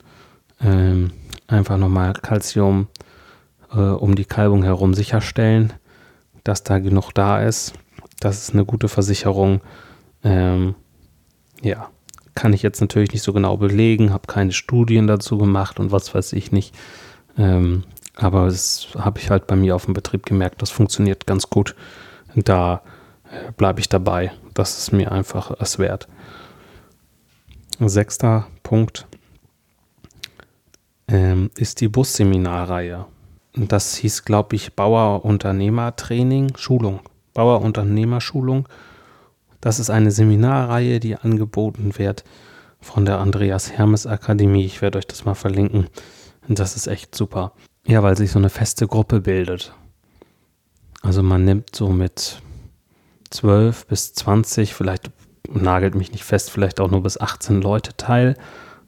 Ähm, 0.61 1.11
einfach 1.47 1.77
nochmal 1.77 2.13
Calcium 2.13 2.87
äh, 3.71 3.79
um 3.79 4.15
die 4.15 4.25
Kalbung 4.25 4.63
herum 4.63 4.93
sicherstellen, 4.93 5.73
dass 6.47 6.63
da 6.63 6.79
genug 6.79 7.11
da 7.11 7.41
ist. 7.41 7.73
Das 8.19 8.37
ist 8.37 8.53
eine 8.53 8.65
gute 8.65 8.87
Versicherung. 8.87 9.61
Ähm, 10.23 10.75
ja, 11.61 11.89
kann 12.35 12.53
ich 12.53 12.61
jetzt 12.61 12.81
natürlich 12.81 13.11
nicht 13.11 13.23
so 13.23 13.33
genau 13.33 13.57
belegen, 13.57 14.13
habe 14.13 14.27
keine 14.27 14.51
Studien 14.51 15.07
dazu 15.07 15.37
gemacht 15.37 15.79
und 15.79 15.91
was 15.91 16.13
weiß 16.13 16.33
ich 16.33 16.51
nicht. 16.51 16.75
Ähm, 17.37 17.83
aber 18.15 18.45
das 18.45 18.89
habe 18.97 19.19
ich 19.19 19.29
halt 19.29 19.47
bei 19.47 19.55
mir 19.55 19.75
auf 19.75 19.85
dem 19.85 19.93
Betrieb 19.93 20.25
gemerkt, 20.25 20.61
das 20.61 20.71
funktioniert 20.71 21.27
ganz 21.27 21.49
gut. 21.49 21.75
Da 22.35 22.81
äh, 23.31 23.51
bleibe 23.51 23.79
ich 23.79 23.89
dabei. 23.89 24.31
Das 24.53 24.77
ist 24.77 24.91
mir 24.91 25.11
einfach 25.11 25.51
es 25.59 25.77
wert. 25.79 26.07
Sechster 27.79 28.47
Punkt 28.63 29.05
ähm, 31.07 31.51
ist 31.55 31.81
die 31.81 31.87
Busseminarreihe. 31.87 33.05
Das 33.59 33.95
hieß, 33.95 34.23
glaube 34.23 34.55
ich, 34.55 34.75
Bauer-Unternehmer-Training, 34.75 36.55
Schulung. 36.57 36.99
Bauer-Unternehmer-Schulung. 37.33 38.69
Das 39.61 39.79
ist 39.79 39.89
eine 39.89 40.11
Seminarreihe, 40.11 40.99
die 40.99 41.15
angeboten 41.15 41.97
wird 41.97 42.23
von 42.79 43.05
der 43.05 43.17
Andreas 43.17 43.71
Hermes 43.71 44.05
Akademie. 44.05 44.63
Ich 44.65 44.83
werde 44.83 44.99
euch 44.99 45.07
das 45.07 45.25
mal 45.25 45.33
verlinken. 45.33 45.87
Das 46.47 46.75
ist 46.75 46.85
echt 46.85 47.15
super. 47.15 47.53
Ja, 47.87 48.03
weil 48.03 48.15
sich 48.15 48.31
so 48.31 48.37
eine 48.37 48.49
feste 48.49 48.85
Gruppe 48.85 49.21
bildet. 49.21 49.73
Also 51.01 51.23
man 51.23 51.43
nimmt 51.43 51.75
so 51.75 51.89
mit 51.89 52.41
12 53.31 53.87
bis 53.87 54.13
20, 54.13 54.75
vielleicht 54.75 55.09
nagelt 55.49 55.95
mich 55.95 56.11
nicht 56.11 56.23
fest, 56.23 56.51
vielleicht 56.51 56.79
auch 56.79 56.91
nur 56.91 57.01
bis 57.01 57.19
18 57.19 57.61
Leute 57.61 57.97
teil 57.97 58.37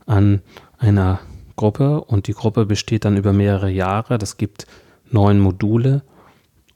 an 0.06 0.42
einer 0.78 1.20
Gruppe 1.60 2.00
und 2.00 2.28
die 2.28 2.34
Gruppe 2.34 2.66
besteht 2.66 3.04
dann 3.04 3.18
über 3.18 3.34
mehrere 3.34 3.70
Jahre. 3.70 4.18
Das 4.18 4.38
gibt 4.38 4.66
neun 5.12 5.40
Module 5.42 6.04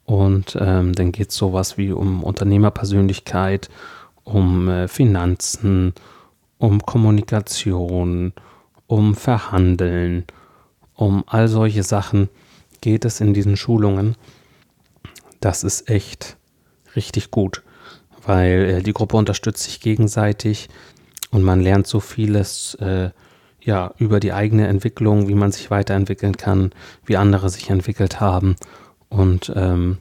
und 0.04 0.58
ähm, 0.60 0.92
dann 0.92 1.14
geht 1.14 1.30
es 1.30 1.38
sowas 1.38 1.78
wie 1.78 1.94
um 1.94 2.22
Unternehmerpersönlichkeit, 2.22 3.70
um 4.26 4.68
äh, 4.68 4.90
Finanzen, 4.90 5.94
um 6.58 6.86
Kommunikation, 6.86 8.34
um 8.86 9.16
Verhandeln, 9.16 10.26
um 10.96 11.24
all 11.28 11.48
solche 11.48 11.84
Sachen 11.84 12.28
geht 12.82 13.06
es 13.06 13.22
in 13.22 13.34
diesen 13.34 13.56
Schulungen. 13.56 14.18
Das 15.40 15.64
ist 15.64 15.90
echt 15.90 16.36
richtig 16.94 17.32
gut, 17.32 17.64
weil 18.26 18.52
äh, 18.52 18.84
die 18.84 18.92
Gruppe 18.92 19.16
unterstützt 19.16 19.64
sich 19.64 19.80
gegenseitig 19.80 20.68
und 21.32 21.42
man 21.42 21.62
lernt 21.62 21.88
so 21.88 22.02
vieles 22.02 22.76
äh, 22.76 23.12
ja, 23.64 23.94
über 23.98 24.20
die 24.20 24.34
eigene 24.34 24.68
Entwicklung, 24.68 25.28
wie 25.28 25.36
man 25.36 25.52
sich 25.52 25.72
weiterentwickeln 25.72 26.36
kann, 26.38 26.72
wie 27.06 27.18
andere 27.18 27.50
sich 27.50 27.70
entwickelt 27.70 28.20
haben 28.20 28.56
und 29.14 29.52
ähm, 29.56 30.00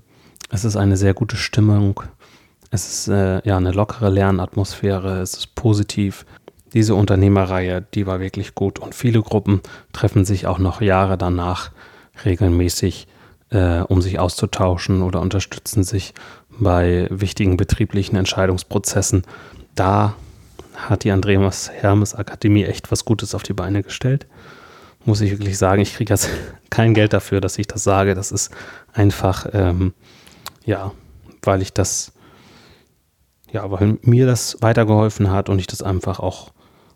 es 0.51 0.64
ist 0.64 0.77
eine 0.77 0.96
sehr 0.96 1.14
gute 1.14 1.37
Stimmung. 1.37 2.03
Es 2.70 2.88
ist 2.88 3.09
äh, 3.09 3.46
ja 3.46 3.57
eine 3.57 3.72
lockere 3.72 4.11
Lernatmosphäre. 4.11 5.20
Es 5.20 5.35
ist 5.35 5.55
positiv. 5.55 6.25
Diese 6.72 6.94
Unternehmerreihe, 6.94 7.85
die 7.94 8.07
war 8.07 8.20
wirklich 8.20 8.55
gut 8.55 8.79
und 8.79 8.94
viele 8.94 9.20
Gruppen 9.20 9.61
treffen 9.92 10.25
sich 10.25 10.46
auch 10.46 10.59
noch 10.59 10.81
Jahre 10.81 11.18
danach 11.18 11.70
regelmäßig, 12.25 13.07
äh, 13.51 13.81
um 13.81 14.01
sich 14.01 14.18
auszutauschen 14.18 15.03
oder 15.03 15.20
unterstützen 15.20 15.85
sich 15.85 16.14
bei 16.48 17.07
wichtigen 17.11 17.59
betrieblichen 17.59 18.16
Entscheidungsprozessen. 18.16 19.22
Da 19.75 20.14
hat 20.74 21.04
die 21.04 21.11
Andreas 21.11 21.70
Hermes 21.70 22.14
Akademie 22.14 22.64
echt 22.64 22.90
was 22.90 23.04
Gutes 23.04 23.35
auf 23.35 23.42
die 23.42 23.52
Beine 23.52 23.82
gestellt 23.82 24.26
muss 25.04 25.20
ich 25.20 25.30
wirklich 25.32 25.58
sagen, 25.58 25.82
ich 25.82 25.94
kriege 25.94 26.12
jetzt 26.12 26.28
kein 26.70 26.94
Geld 26.94 27.12
dafür, 27.12 27.40
dass 27.40 27.58
ich 27.58 27.66
das 27.66 27.85
sage. 27.85 28.14
Das 28.14 28.32
ist 28.32 28.50
einfach, 28.92 29.46
ähm, 29.52 29.94
ja, 30.64 30.92
weil 31.42 31.62
ich 31.62 31.72
das, 31.72 32.12
ja, 33.50 33.70
weil 33.70 33.98
mir 34.02 34.26
das 34.26 34.58
weitergeholfen 34.61 35.30
hat 35.30 35.48
und 35.48 35.58
ich 35.58 35.66
das 35.66 35.82
einfach 35.82 36.20
auch 36.20 36.52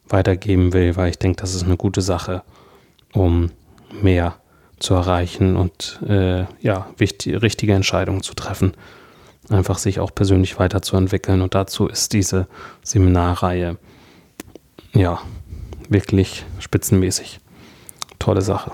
weitergeben 0.08 0.72
will, 0.72 0.96
weil 0.96 1.10
ich 1.10 1.18
denke, 1.18 1.40
das 1.40 1.54
ist 1.54 1.64
eine 1.64 1.76
gute 1.76 2.00
Sache, 2.00 2.42
um 3.12 3.50
mehr 4.00 4.36
zu 4.78 4.94
erreichen 4.94 5.56
und 5.56 6.00
äh, 6.06 6.44
ja, 6.60 6.86
wichtig, 6.98 7.42
richtige 7.42 7.72
Entscheidungen 7.72 8.22
zu 8.22 8.34
treffen. 8.34 8.74
Einfach 9.48 9.78
sich 9.78 10.00
auch 10.00 10.14
persönlich 10.14 10.58
weiterzuentwickeln. 10.58 11.40
Und 11.40 11.54
dazu 11.54 11.86
ist 11.86 12.12
diese 12.12 12.48
Seminarreihe 12.82 13.78
ja 14.92 15.20
wirklich 15.88 16.44
spitzenmäßig 16.58 17.40
tolle 18.18 18.42
Sache. 18.42 18.72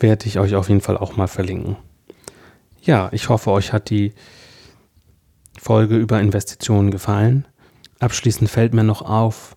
Werde 0.00 0.26
ich 0.26 0.38
euch 0.38 0.54
auf 0.54 0.68
jeden 0.68 0.80
Fall 0.80 0.96
auch 0.96 1.16
mal 1.16 1.28
verlinken. 1.28 1.76
Ja, 2.82 3.08
ich 3.12 3.28
hoffe, 3.28 3.50
euch 3.50 3.72
hat 3.72 3.90
die 3.90 4.12
Folge 5.60 5.96
über 5.96 6.20
Investitionen 6.20 6.90
gefallen. 6.90 7.46
Abschließend 7.98 8.48
fällt 8.48 8.74
mir 8.74 8.84
noch 8.84 9.02
auf, 9.02 9.56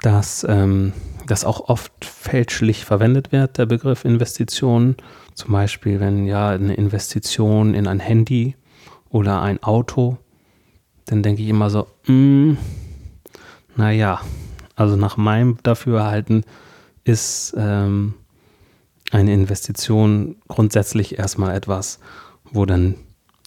dass 0.00 0.46
ähm, 0.48 0.92
das 1.26 1.44
auch 1.44 1.68
oft 1.68 2.04
fälschlich 2.04 2.84
verwendet 2.84 3.32
wird, 3.32 3.58
der 3.58 3.66
Begriff 3.66 4.04
Investitionen. 4.04 4.96
Zum 5.34 5.52
Beispiel, 5.52 6.00
wenn 6.00 6.26
ja 6.26 6.50
eine 6.50 6.74
Investition 6.74 7.74
in 7.74 7.86
ein 7.86 8.00
Handy 8.00 8.56
oder 9.12 9.42
ein 9.42 9.62
Auto, 9.62 10.16
dann 11.04 11.22
denke 11.22 11.42
ich 11.42 11.48
immer 11.48 11.70
so, 11.70 11.86
mm, 12.06 12.54
naja, 13.76 14.20
Also 14.74 14.96
nach 14.96 15.18
meinem 15.18 15.58
Dafürhalten 15.62 16.44
ist 17.04 17.54
ähm, 17.58 18.14
eine 19.10 19.32
Investition 19.32 20.36
grundsätzlich 20.48 21.18
erstmal 21.18 21.54
etwas, 21.54 22.00
wo 22.50 22.64
dann 22.64 22.94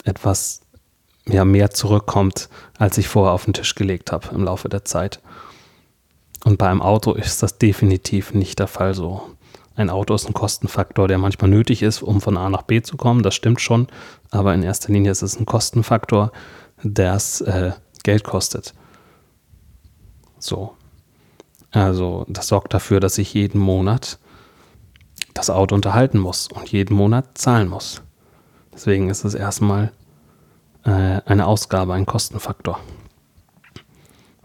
etwas 0.04 0.62
ja, 1.28 1.44
mehr 1.44 1.72
zurückkommt, 1.72 2.50
als 2.78 3.00
ich 3.00 3.08
vorher 3.08 3.34
auf 3.34 3.46
den 3.46 3.54
Tisch 3.54 3.74
gelegt 3.74 4.12
habe 4.12 4.30
im 4.36 4.44
Laufe 4.44 4.70
der 4.70 4.86
Zeit. 4.86 5.20
Und 6.44 6.60
bei 6.60 6.70
einem 6.70 6.84
Auto 6.84 7.14
ist 7.14 7.42
das 7.42 7.58
definitiv 7.58 8.34
nicht 8.34 8.60
der 8.60 8.68
Fall 8.68 8.94
so. 8.94 9.35
Ein 9.76 9.90
Auto 9.90 10.14
ist 10.14 10.28
ein 10.28 10.34
Kostenfaktor, 10.34 11.08
der 11.08 11.18
manchmal 11.18 11.50
nötig 11.50 11.84
ist, 11.84 12.02
um 12.02 12.22
von 12.22 12.38
A 12.38 12.50
nach 12.50 12.62
B 12.62 12.82
zu 12.82 12.96
kommen, 12.96 13.24
das 13.24 13.36
stimmt 13.36 13.60
schon, 13.60 13.88
aber 14.32 14.54
in 14.54 14.64
erster 14.64 14.92
Linie 14.92 15.12
ist 15.12 15.22
es 15.22 15.38
ein 15.40 15.46
Kostenfaktor, 15.46 16.32
der 16.82 17.18
äh, 17.46 17.72
Geld 18.04 18.24
kostet. 18.24 18.74
So. 20.40 20.76
Also 21.72 22.26
das 22.30 22.48
sorgt 22.48 22.74
dafür, 22.74 23.02
dass 23.02 23.18
ich 23.18 23.34
jeden 23.34 23.60
Monat 23.60 24.18
das 25.34 25.50
Auto 25.50 25.76
unterhalten 25.76 26.20
muss 26.20 26.48
und 26.48 26.72
jeden 26.72 26.96
Monat 26.96 27.38
zahlen 27.38 27.68
muss. 27.68 28.02
Deswegen 28.74 29.10
ist 29.10 29.26
es 29.26 29.34
erstmal 29.34 29.92
äh, 30.86 31.22
eine 31.26 31.48
Ausgabe, 31.48 31.94
ein 31.94 32.06
Kostenfaktor. 32.06 32.80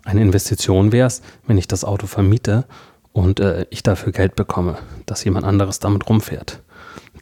Eine 0.04 0.22
Investition 0.22 0.90
wäre 0.90 1.06
es, 1.06 1.22
wenn 1.46 1.58
ich 1.58 1.68
das 1.68 1.84
Auto 1.84 2.06
vermiete 2.08 2.64
und 3.12 3.40
äh, 3.40 3.66
ich 3.70 3.82
dafür 3.82 4.12
Geld 4.12 4.36
bekomme, 4.36 4.78
dass 5.06 5.24
jemand 5.24 5.46
anderes 5.46 5.78
damit 5.78 6.08
rumfährt. 6.08 6.62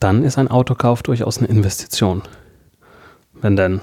Dann 0.00 0.22
ist 0.24 0.38
ein 0.38 0.48
Autokauf 0.48 1.02
durchaus 1.02 1.38
eine 1.38 1.48
Investition. 1.48 2.22
Wenn 3.32 3.56
dann 3.56 3.80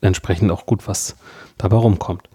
entsprechend 0.00 0.50
auch 0.50 0.66
gut 0.66 0.86
was 0.86 1.16
dabei 1.56 1.76
rumkommt. 1.76 2.28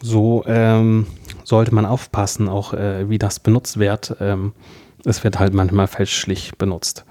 So 0.00 0.44
ähm, 0.46 1.06
sollte 1.44 1.74
man 1.74 1.84
aufpassen, 1.84 2.48
auch 2.48 2.72
äh, 2.72 3.10
wie 3.10 3.18
das 3.18 3.40
benutzt 3.40 3.78
wird. 3.78 4.16
Ähm, 4.20 4.52
es 5.04 5.24
wird 5.24 5.38
halt 5.38 5.54
manchmal 5.54 5.86
fälschlich 5.86 6.56
benutzt. 6.56 7.04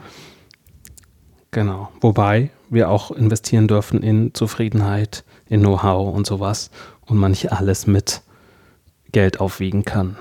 Genau. 1.52 1.90
Wobei 2.02 2.52
wir 2.70 2.90
auch 2.90 3.12
investieren 3.12 3.68
dürfen 3.68 4.02
in 4.04 4.34
Zufriedenheit, 4.34 5.24
in 5.48 5.62
Know-how 5.62 6.16
und 6.16 6.28
sowas 6.28 6.70
und 7.06 7.18
man 7.18 7.32
nicht 7.32 7.52
alles 7.52 7.88
mit 7.88 8.22
Geld 9.12 9.40
aufwiegen 9.40 9.86
kann. 9.86 10.18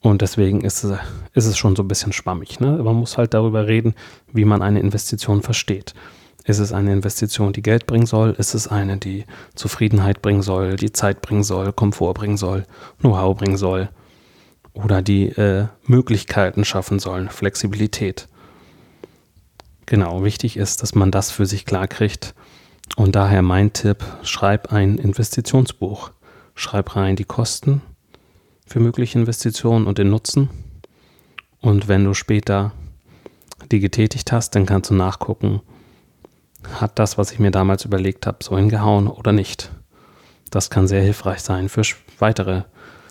Und 0.00 0.22
deswegen 0.22 0.62
ist 0.62 0.82
es, 0.82 0.98
ist 1.34 1.46
es 1.46 1.58
schon 1.58 1.76
so 1.76 1.82
ein 1.82 1.88
bisschen 1.88 2.12
schwammig. 2.12 2.58
Ne? 2.58 2.78
Man 2.82 2.96
muss 2.96 3.18
halt 3.18 3.34
darüber 3.34 3.66
reden, 3.66 3.94
wie 4.32 4.46
man 4.46 4.62
eine 4.62 4.80
Investition 4.80 5.42
versteht. 5.42 5.94
Ist 6.44 6.58
es 6.58 6.72
eine 6.72 6.92
Investition, 6.92 7.52
die 7.52 7.60
Geld 7.62 7.86
bringen 7.86 8.06
soll? 8.06 8.30
Ist 8.30 8.54
es 8.54 8.66
eine, 8.66 8.96
die 8.96 9.26
Zufriedenheit 9.54 10.22
bringen 10.22 10.40
soll, 10.40 10.76
die 10.76 10.92
Zeit 10.92 11.20
bringen 11.20 11.42
soll, 11.42 11.72
Komfort 11.72 12.14
bringen 12.14 12.38
soll, 12.38 12.64
Know-how 13.00 13.36
bringen 13.36 13.58
soll? 13.58 13.90
Oder 14.72 15.02
die 15.02 15.26
äh, 15.26 15.66
Möglichkeiten 15.84 16.64
schaffen 16.64 16.98
sollen, 16.98 17.28
Flexibilität? 17.28 18.26
Genau, 19.84 20.24
wichtig 20.24 20.56
ist, 20.56 20.82
dass 20.82 20.94
man 20.94 21.10
das 21.10 21.30
für 21.30 21.44
sich 21.44 21.66
klar 21.66 21.88
kriegt. 21.88 22.34
Und 22.96 23.16
daher 23.16 23.42
mein 23.42 23.74
Tipp, 23.74 24.02
schreib 24.22 24.72
ein 24.72 24.96
Investitionsbuch. 24.96 26.10
Schreib 26.54 26.96
rein 26.96 27.16
die 27.16 27.24
Kosten 27.24 27.82
für 28.70 28.78
mögliche 28.78 29.18
Investitionen 29.18 29.86
und 29.86 29.98
den 29.98 30.10
Nutzen. 30.10 30.48
Und 31.60 31.88
wenn 31.88 32.04
du 32.04 32.14
später 32.14 32.72
die 33.72 33.80
getätigt 33.80 34.30
hast, 34.30 34.54
dann 34.54 34.64
kannst 34.64 34.90
du 34.90 34.94
nachgucken, 34.94 35.60
hat 36.74 36.98
das, 36.98 37.18
was 37.18 37.32
ich 37.32 37.40
mir 37.40 37.50
damals 37.50 37.84
überlegt 37.84 38.26
habe, 38.26 38.38
so 38.42 38.56
hingehauen 38.56 39.08
oder 39.08 39.32
nicht. 39.32 39.72
Das 40.50 40.70
kann 40.70 40.86
sehr 40.86 41.02
hilfreich 41.02 41.40
sein 41.40 41.68
für 41.68 41.82
weitere 42.20 42.62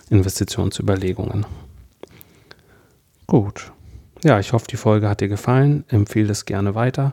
Investitionsüberlegungen. 0.08 1.44
Gut. 3.26 3.70
Ja, 4.24 4.40
ich 4.40 4.52
hoffe, 4.52 4.66
die 4.68 4.76
Folge 4.76 5.08
hat 5.08 5.20
dir 5.20 5.28
gefallen. 5.28 5.84
Empfehle 5.88 6.32
es 6.32 6.46
gerne 6.46 6.74
weiter. 6.74 7.12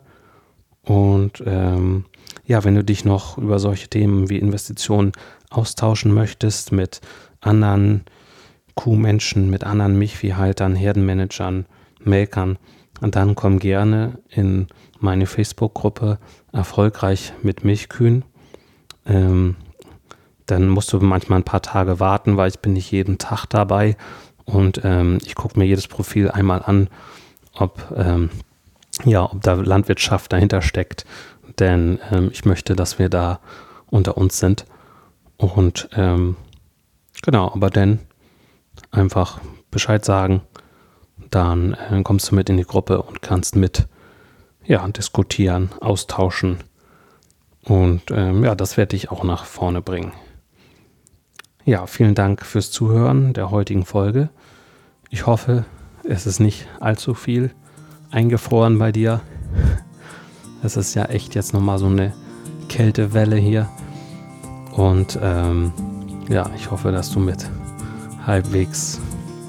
Und 0.83 1.43
ähm, 1.45 2.05
ja, 2.45 2.63
wenn 2.63 2.75
du 2.75 2.83
dich 2.83 3.03
noch 3.03 3.38
über 3.38 3.60
solche 3.60 3.89
Themen 3.89 4.29
wie 4.29 4.38
Investitionen 4.38 5.12
austauschen 5.49 6.13
möchtest 6.13 6.71
mit 6.71 7.01
anderen 7.41 8.05
Kuhmenschen, 8.77 9.49
mit 9.49 9.65
anderen 9.65 9.97
Milchviehhaltern, 9.97 10.75
Herdenmanagern, 10.75 11.65
Melkern, 12.01 12.57
dann 13.01 13.35
komm 13.35 13.59
gerne 13.59 14.19
in 14.29 14.67
meine 14.99 15.25
Facebook-Gruppe 15.25 16.19
Erfolgreich 16.53 17.33
mit 17.41 17.65
Milchkühen. 17.65 18.23
Ähm, 19.05 19.55
dann 20.45 20.69
musst 20.69 20.93
du 20.93 20.99
manchmal 20.99 21.39
ein 21.39 21.45
paar 21.45 21.61
Tage 21.61 21.99
warten, 21.99 22.37
weil 22.37 22.49
ich 22.49 22.59
bin 22.59 22.73
nicht 22.73 22.91
jeden 22.91 23.17
Tag 23.17 23.45
dabei. 23.47 23.97
Und 24.45 24.81
ähm, 24.83 25.17
ich 25.25 25.35
gucke 25.35 25.59
mir 25.59 25.65
jedes 25.65 25.87
Profil 25.87 26.31
einmal 26.31 26.63
an, 26.63 26.89
ob, 27.53 27.93
ähm, 27.95 28.29
ja, 29.03 29.23
ob 29.23 29.41
da 29.41 29.53
Landwirtschaft 29.53 30.31
dahinter 30.31 30.61
steckt. 30.61 31.05
Denn 31.59 31.99
ähm, 32.11 32.29
ich 32.31 32.45
möchte, 32.45 32.75
dass 32.75 32.97
wir 32.97 33.09
da 33.09 33.39
unter 33.87 34.17
uns 34.17 34.39
sind. 34.39 34.65
Und 35.35 35.89
ähm, 35.95 36.37
genau, 37.23 37.51
aber 37.53 37.69
dann 37.69 37.99
einfach 38.91 39.39
Bescheid 39.71 40.04
sagen. 40.06 40.41
Dann 41.30 41.73
äh, 41.73 42.02
kommst 42.04 42.32
du 42.32 42.36
mit 42.36 42.50
in 42.50 42.58
die 42.58 42.63
Gruppe 42.63 43.02
und 43.02 43.21
kannst 43.21 43.56
mit 43.56 43.88
ja, 44.63 44.88
diskutieren, 44.88 45.69
austauschen. 45.82 46.58
Und 47.63 48.12
ähm, 48.12 48.43
ja, 48.43 48.56
das 48.56 48.78
werde 48.78 48.95
ich 48.95 49.12
auch 49.12 49.23
nach 49.23 49.45
vorne 49.45 49.82
bringen. 49.82 50.13
Ja, 51.65 51.86
vielen 51.86 52.15
Dank 52.15 52.45
fürs 52.45 52.71
Zuhören 52.71 53.34
der 53.34 53.52
heutigen 53.52 53.86
Folge. 53.86 54.30
Ich 55.10 55.26
hoffe, 55.26 55.65
es 56.04 56.26
ist 56.26 56.39
nicht 56.39 56.67
allzu 56.80 57.13
viel 57.13 57.52
eingefroren 58.12 58.80
bei 58.80 58.91
dir. 58.91 59.21
Es 60.63 60.76
ist 60.76 60.95
ja 60.95 61.06
echt 61.06 61.36
jetzt 61.36 61.54
nochmal 61.54 61.78
so 61.78 61.86
eine 61.86 62.15
Kältewelle 62.67 63.36
hier. 63.36 63.69
Und 64.71 65.17
ähm, 65.21 65.71
ja, 66.30 66.50
ich 66.56 66.71
hoffe, 66.71 66.91
dass 66.91 67.12
du 67.12 67.19
mit 67.19 67.47
halbwegs 68.27 68.99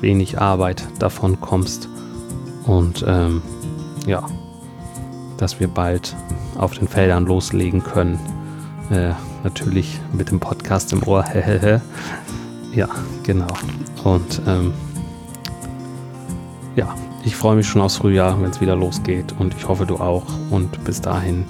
wenig 0.00 0.40
Arbeit 0.40 0.84
davon 0.98 1.40
kommst. 1.40 1.88
Und 2.64 3.04
ähm, 3.06 3.42
ja, 4.06 4.24
dass 5.36 5.60
wir 5.60 5.68
bald 5.68 6.16
auf 6.56 6.74
den 6.74 6.88
Feldern 6.88 7.26
loslegen 7.26 7.82
können. 7.82 8.18
Äh, 8.90 9.12
natürlich 9.44 10.00
mit 10.12 10.30
dem 10.30 10.40
Podcast 10.40 10.92
im 10.92 11.02
Ohr. 11.02 11.24
ja, 12.74 12.88
genau. 13.22 13.46
Und 14.04 14.40
ähm, 14.46 14.72
ja, 16.76 16.94
ich 17.24 17.36
freue 17.36 17.56
mich 17.56 17.66
schon 17.66 17.82
aufs 17.82 17.96
Frühjahr, 17.96 18.40
wenn 18.40 18.50
es 18.50 18.60
wieder 18.60 18.76
losgeht. 18.76 19.34
Und 19.38 19.54
ich 19.54 19.66
hoffe, 19.68 19.86
du 19.86 19.96
auch. 19.96 20.24
Und 20.50 20.84
bis 20.84 21.00
dahin 21.00 21.44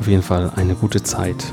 auf 0.00 0.08
jeden 0.08 0.22
Fall 0.22 0.50
eine 0.56 0.74
gute 0.74 1.02
Zeit. 1.02 1.52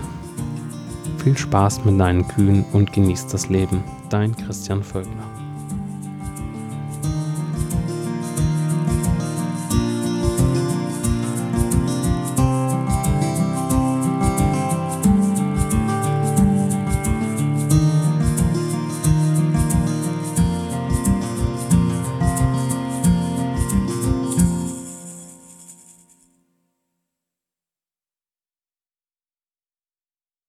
Viel 1.23 1.38
Spaß 1.38 1.84
mit 1.86 2.00
deinen 2.00 2.28
Kühen 2.28 2.65
und 2.71 2.93
genießt 2.93 3.34
das 3.34 3.50
Leben. 3.50 3.84
Dein 4.10 4.36
Christian 4.36 4.84
Völkner. 4.84 5.27